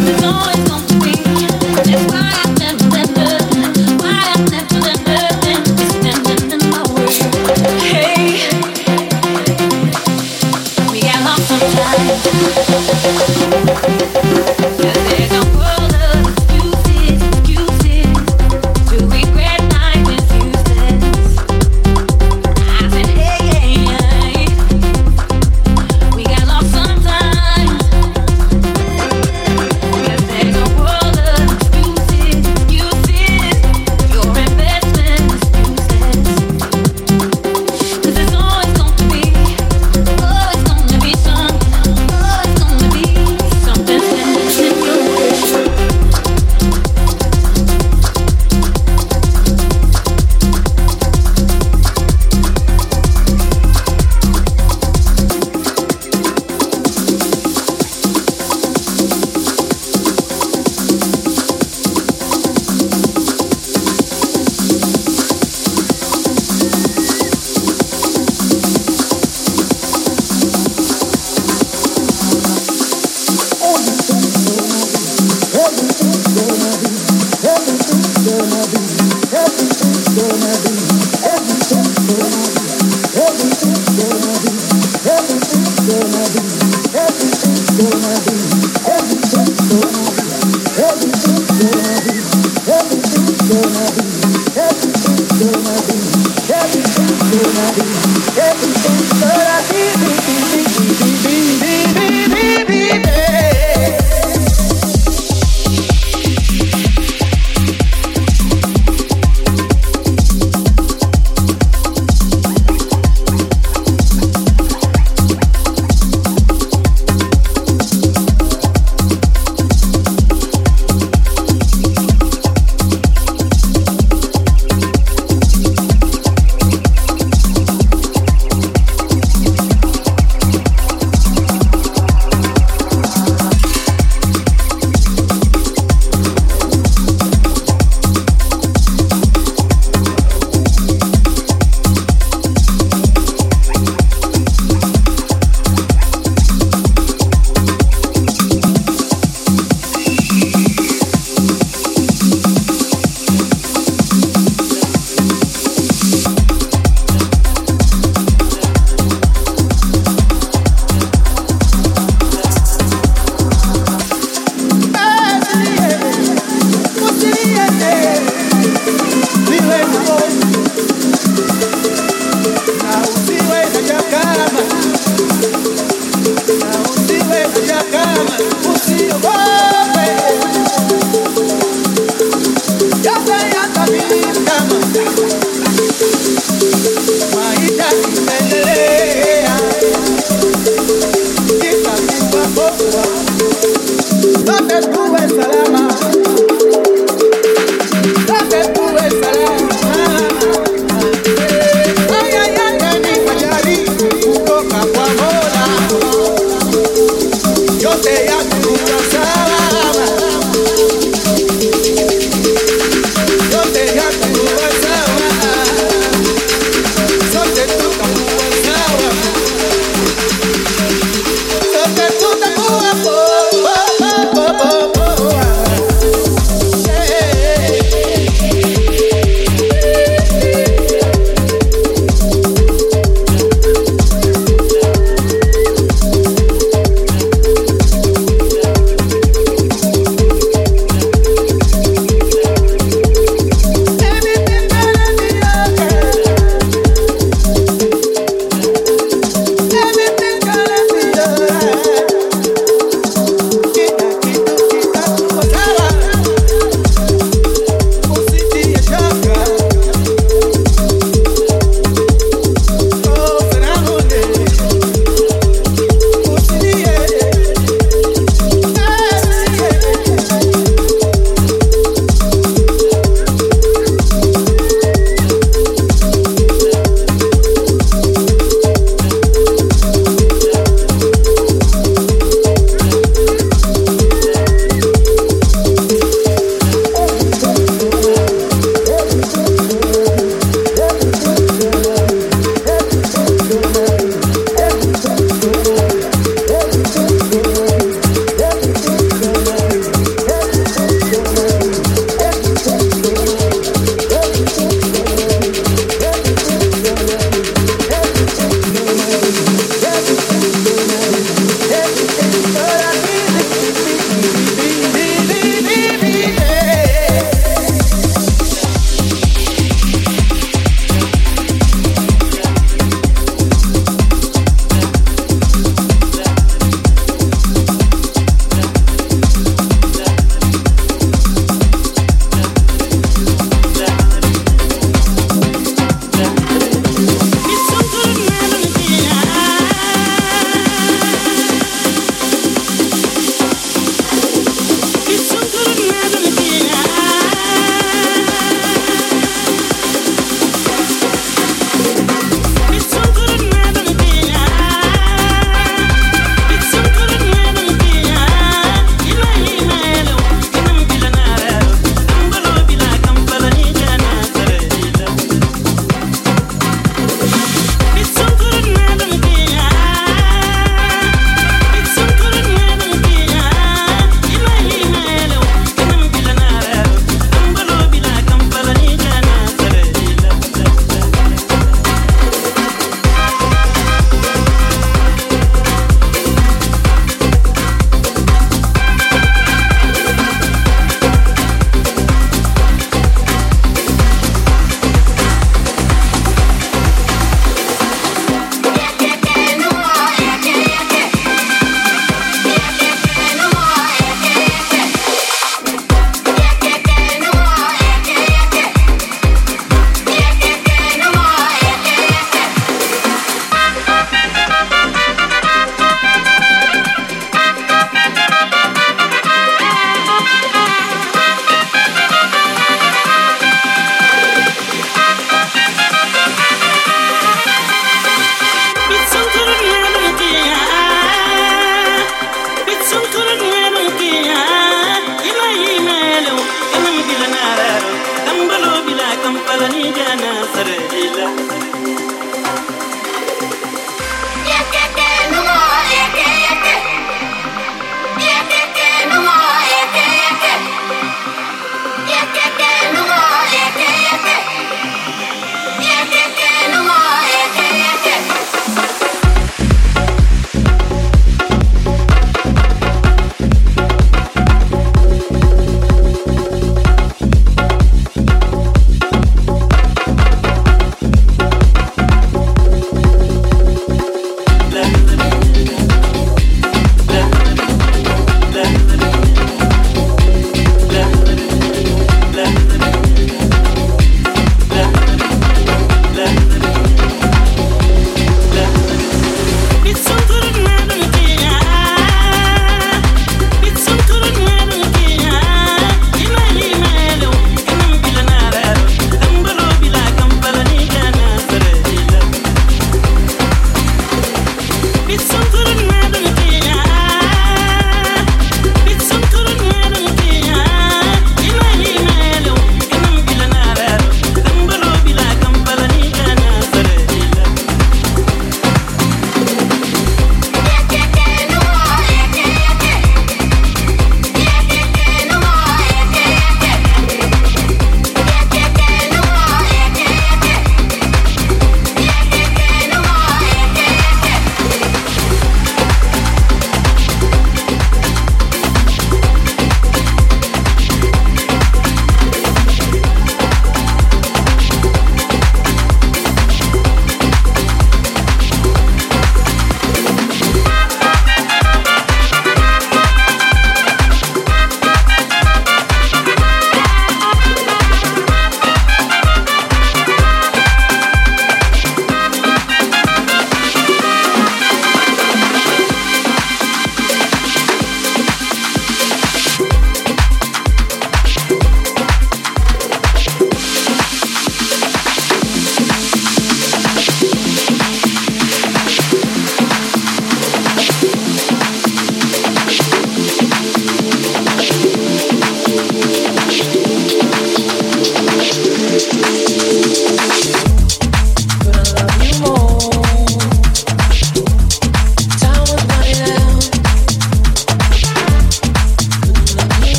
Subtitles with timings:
[0.00, 0.87] It's always gonna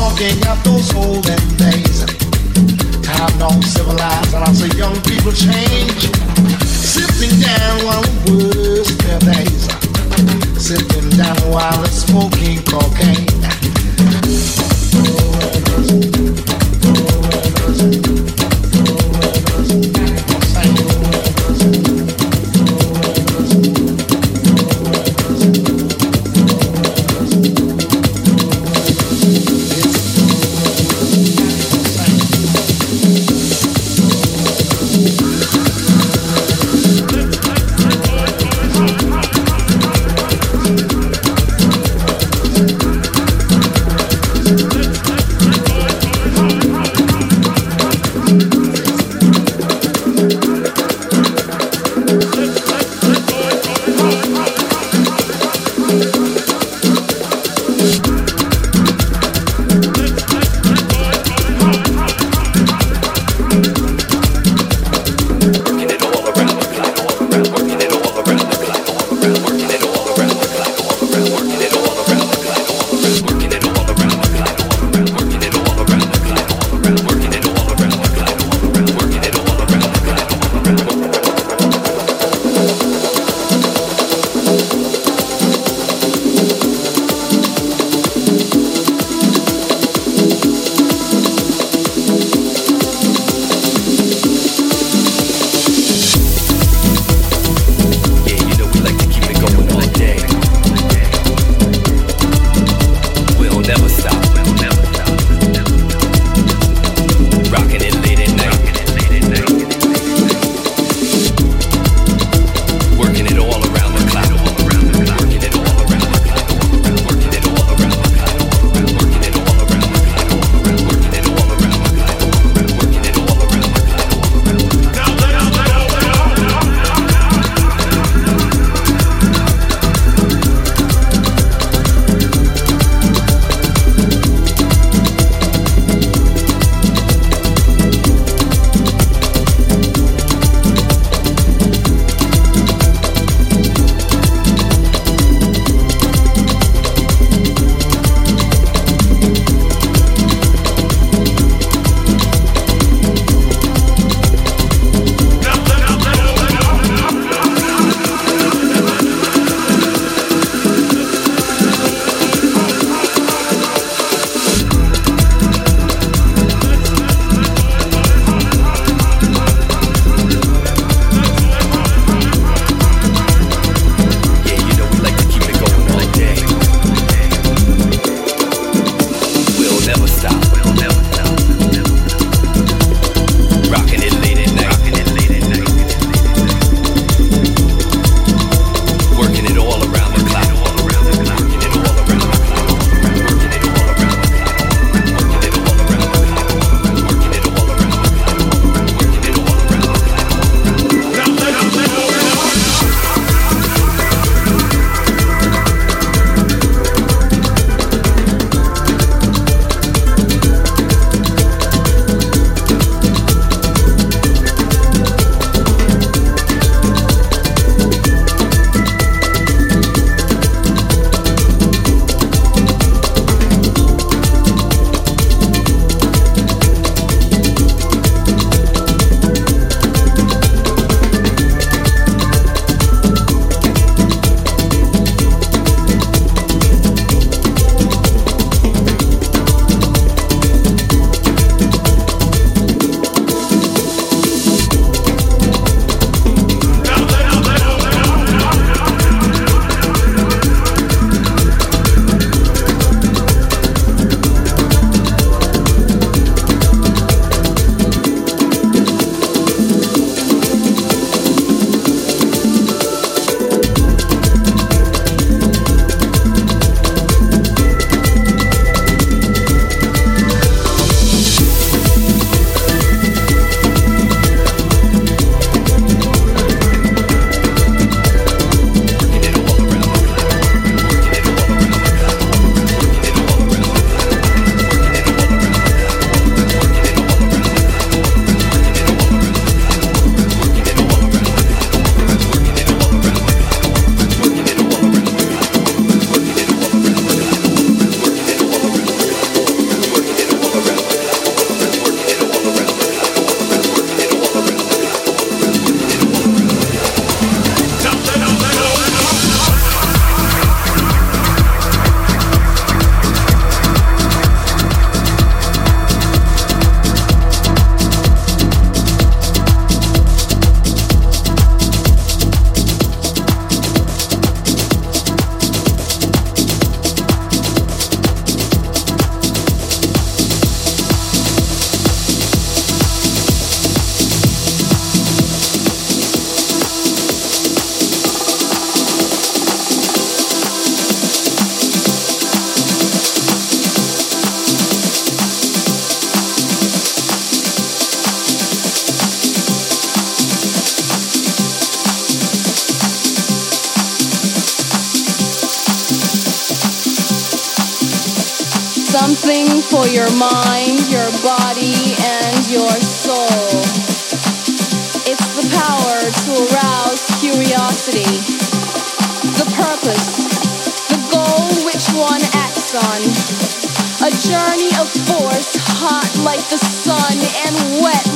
[0.08, 2.04] talking of those olden days.
[3.02, 6.02] Time don't civilize, and I see young people change.
[6.64, 9.64] sipping down while the words their days.
[10.60, 13.77] sipping down while it's smoking cocaine.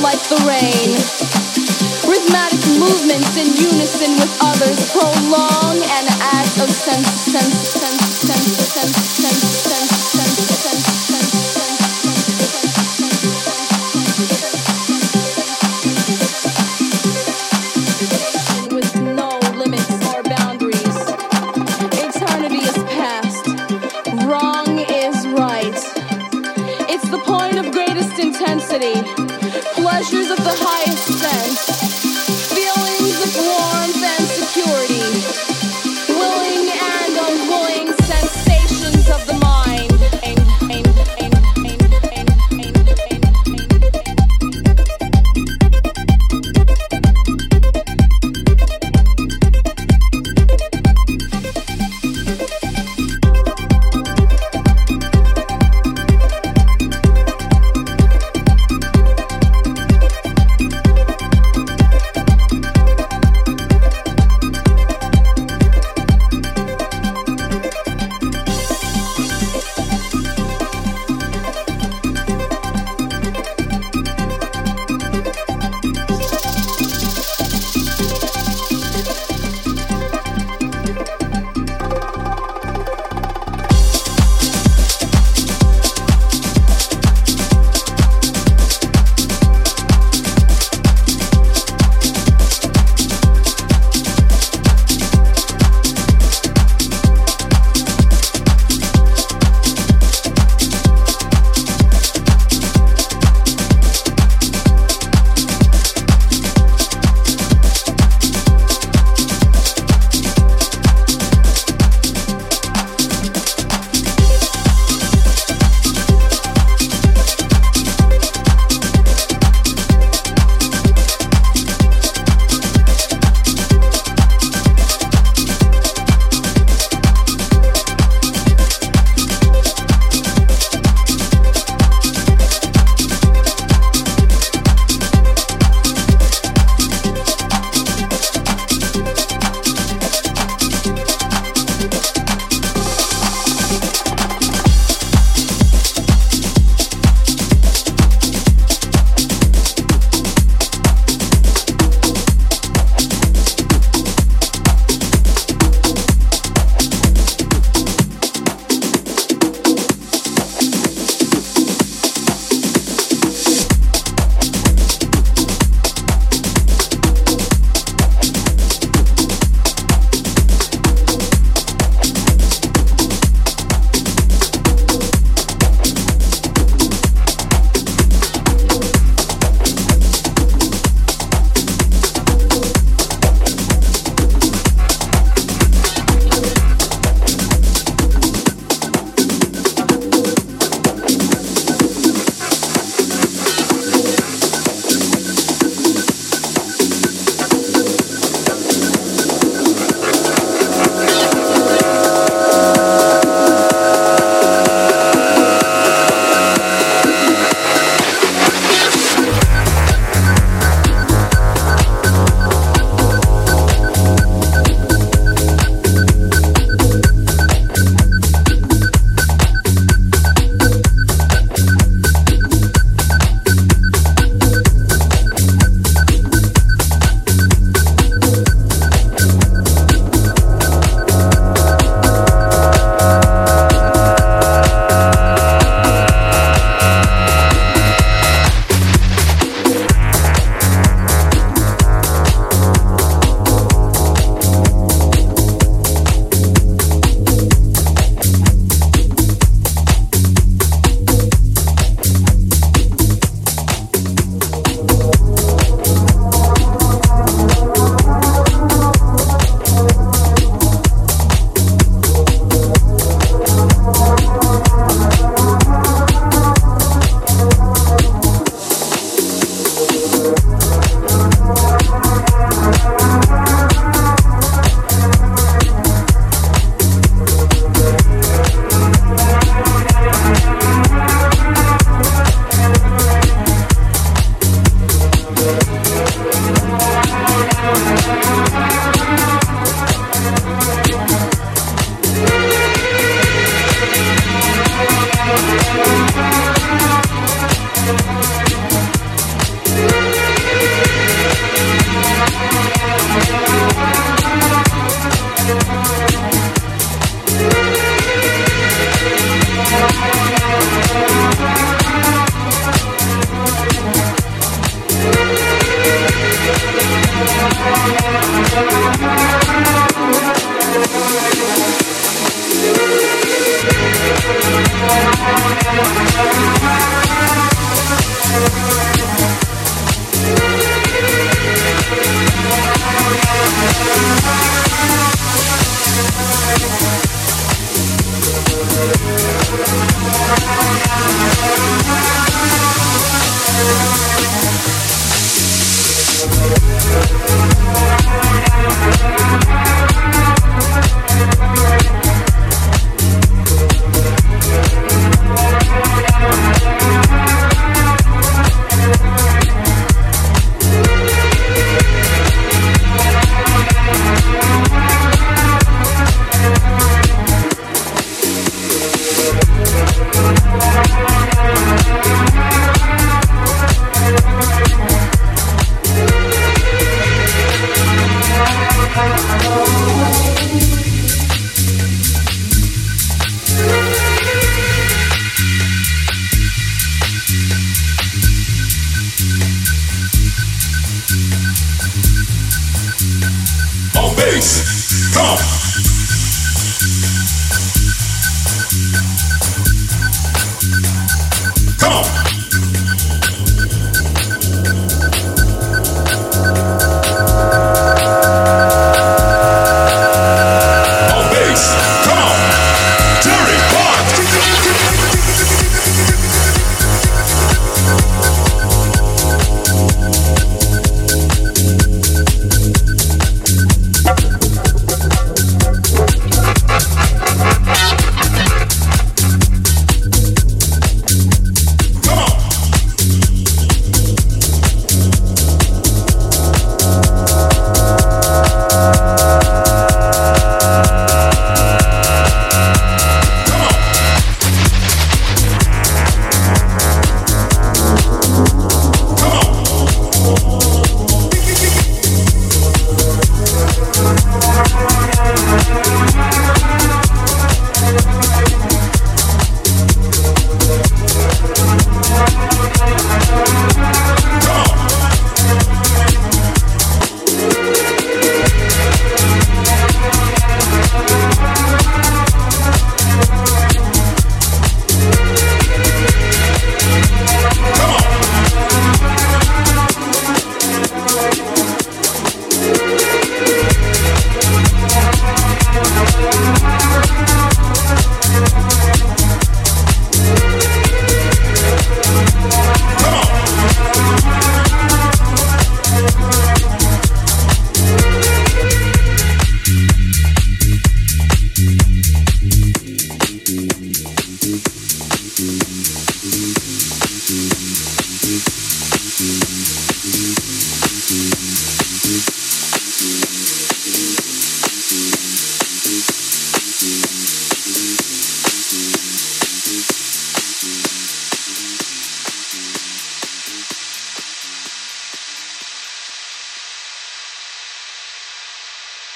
[0.03, 0.91] like the rain.
[2.03, 7.92] Rhythmatic movements in unison with others prolong an act of sense, sense, sense.